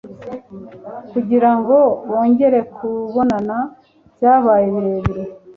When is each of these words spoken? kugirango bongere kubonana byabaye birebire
kugirango 1.11 1.77
bongere 2.09 2.59
kubonana 2.75 3.57
byabaye 4.15 4.65
birebire 4.73 5.23